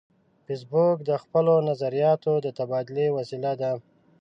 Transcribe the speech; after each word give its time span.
فېسبوک 0.45 0.97
د 1.09 1.11
خپلو 1.23 1.53
نظریاتو 1.69 2.33
د 2.45 2.47
تبادلې 2.57 3.07
وسیله 3.17 3.51
ده 3.61 3.71